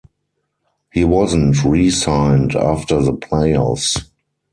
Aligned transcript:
He 0.91 1.03
wasn't 1.05 1.63
re-signed 1.63 2.55
after 2.55 3.03
the 3.03 3.13
playoffs. 3.13 4.07